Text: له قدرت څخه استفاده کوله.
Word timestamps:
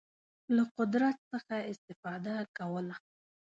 له 0.55 0.63
قدرت 0.77 1.17
څخه 1.31 1.55
استفاده 1.71 2.35
کوله. 2.57 2.95